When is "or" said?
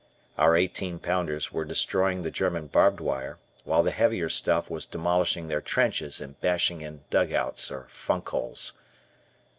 7.69-7.85